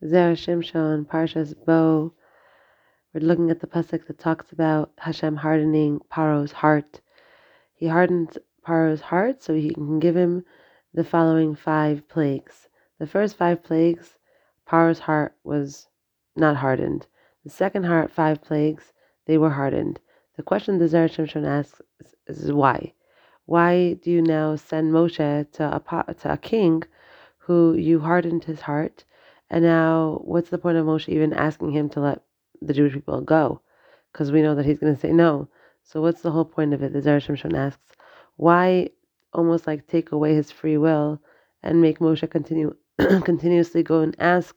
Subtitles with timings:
[0.00, 2.12] Zera Shimshon, Parshas Bo.
[3.12, 7.00] We're looking at the pasuk that talks about Hashem hardening Paro's heart.
[7.74, 10.44] He hardens Paro's heart so he can give him
[10.94, 12.68] the following five plagues.
[13.00, 14.20] The first five plagues,
[14.66, 15.88] Paro's heart was
[16.36, 17.08] not hardened.
[17.42, 18.92] The second heart, five plagues,
[19.26, 19.98] they were hardened.
[20.36, 21.82] The question the Zera Shimshon asks
[22.28, 22.92] is, is why?
[23.46, 26.84] Why do you now send Moshe to a, to a king
[27.38, 29.02] who you hardened his heart?
[29.50, 32.22] And now, what's the point of Moshe even asking him to let
[32.60, 33.62] the Jewish people go?
[34.12, 35.48] Because we know that he's going to say no.
[35.82, 36.92] So, what's the whole point of it?
[36.92, 37.96] The Zera Shimshon asks,
[38.36, 38.90] why
[39.32, 41.20] almost like take away his free will
[41.62, 42.76] and make Moshe continue
[43.24, 44.56] continuously go and ask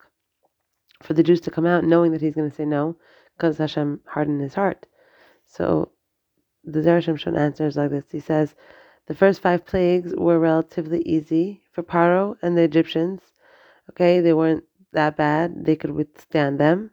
[1.01, 2.97] for the Jews to come out, knowing that he's going to say no,
[3.35, 4.87] because Hashem hardened his heart.
[5.45, 5.91] So,
[6.63, 8.05] the Zera Shimshon answers like this.
[8.11, 8.55] He says,
[9.07, 13.21] the first five plagues were relatively easy for Paro and the Egyptians.
[13.89, 16.91] Okay, they weren't that bad, they could withstand them.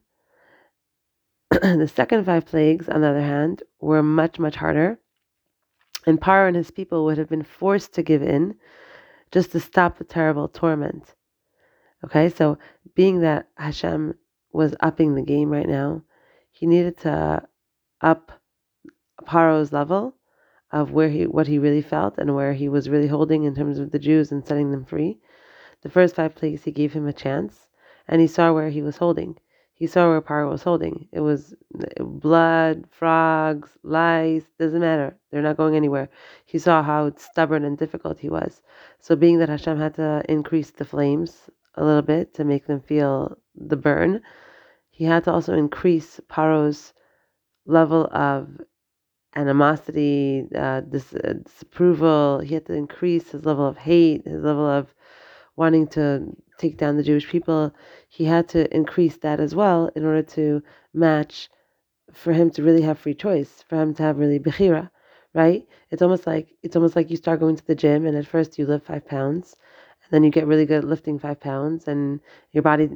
[1.50, 4.98] the second five plagues, on the other hand, were much, much harder.
[6.06, 8.55] And Paro and his people would have been forced to give in
[9.30, 11.14] just to stop the terrible torment.
[12.05, 12.58] Okay, so
[12.94, 14.14] being that Hashem
[14.52, 16.02] was upping the game right now,
[16.50, 17.42] he needed to
[18.00, 18.33] up
[19.22, 20.14] Paro's level
[20.70, 23.78] of where he what he really felt and where he was really holding in terms
[23.78, 25.18] of the Jews and setting them free.
[25.83, 27.67] The first five plagues he gave him a chance
[28.09, 29.37] and he saw where he was holding.
[29.75, 31.09] He saw where Paro was holding.
[31.12, 31.55] It was
[32.01, 35.17] blood, frogs, lice, doesn't matter.
[35.31, 36.09] They're not going anywhere.
[36.47, 38.61] He saw how stubborn and difficult he was.
[38.98, 42.81] So, being that Hashem had to increase the flames a little bit to make them
[42.81, 44.20] feel the burn,
[44.91, 46.92] he had to also increase Paro's
[47.67, 48.48] level of
[49.36, 52.41] animosity, uh, dis- uh, disapproval.
[52.41, 54.92] He had to increase his level of hate, his level of
[55.56, 57.75] wanting to take down the Jewish people,
[58.09, 61.48] he had to increase that as well in order to match
[62.12, 64.91] for him to really have free choice, for him to have really bechira,
[65.34, 65.67] right?
[65.91, 68.58] It's almost like it's almost like you start going to the gym and at first
[68.58, 69.57] you lift five pounds,
[70.02, 72.20] and then you get really good at lifting five pounds, and
[72.52, 72.91] your body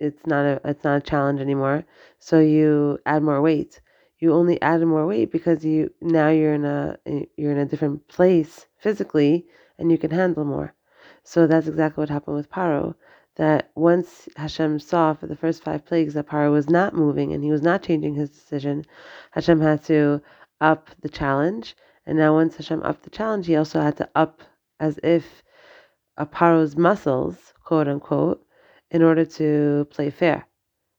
[0.00, 1.84] it's not a it's not a challenge anymore.
[2.18, 3.80] So you add more weight.
[4.20, 6.98] You only add more weight because you now you're in a
[7.36, 9.46] you're in a different place physically
[9.78, 10.74] and you can handle more.
[11.24, 12.94] So that's exactly what happened with Paro.
[13.36, 17.44] That once Hashem saw for the first five plagues that Paro was not moving and
[17.44, 18.84] he was not changing his decision,
[19.30, 20.20] Hashem had to
[20.60, 21.76] up the challenge.
[22.06, 24.42] And now once Hashem upped the challenge, he also had to up
[24.80, 25.42] as if
[26.16, 28.44] a Paro's muscles, quote unquote,
[28.90, 30.46] in order to play fair.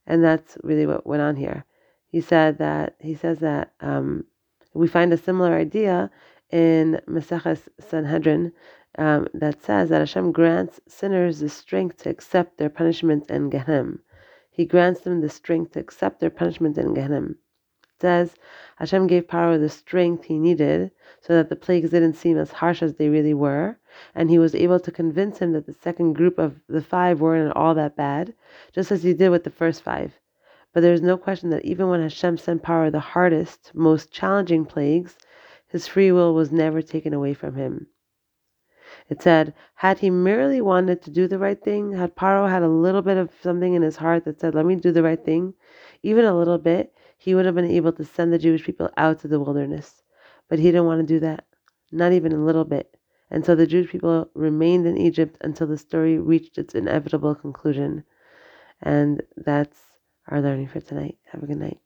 [0.06, 1.66] And that's really what went on here.
[2.08, 4.26] He said that he says that um,
[4.74, 6.10] we find a similar idea
[6.52, 8.52] in Maseches Sanhedrin
[8.98, 13.94] um, that says that Hashem grants sinners the strength to accept their punishment in Gehenna.
[14.50, 17.30] He grants them the strength to accept their punishment in Gehenna.
[17.30, 17.36] It
[18.02, 18.36] says
[18.78, 20.92] Hashem gave Paro the strength he needed
[21.22, 23.78] so that the plagues didn't seem as harsh as they really were,
[24.16, 27.56] and he was able to convince him that the second group of the five weren't
[27.56, 28.34] all that bad,
[28.72, 30.20] just as he did with the first five.
[30.74, 34.66] But there is no question that even when Hashem sent Paro the hardest, most challenging
[34.66, 35.18] plagues,
[35.68, 37.88] his free will was never taken away from him.
[39.10, 42.68] It said, had he merely wanted to do the right thing, had Paro had a
[42.68, 45.56] little bit of something in his heart that said, let me do the right thing,
[46.04, 49.20] even a little bit, he would have been able to send the Jewish people out
[49.20, 50.04] to the wilderness.
[50.48, 51.46] But he didn't want to do that,
[51.92, 52.96] not even a little bit.
[53.32, 58.04] And so the Jewish people remained in Egypt until the story reached its inevitable conclusion.
[58.82, 59.80] And that's
[60.28, 61.18] our learning for tonight.
[61.32, 61.80] Have a good night.